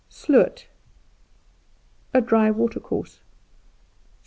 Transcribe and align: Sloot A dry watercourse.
Sloot 0.09 0.65
A 2.11 2.21
dry 2.21 2.49
watercourse. 2.49 3.19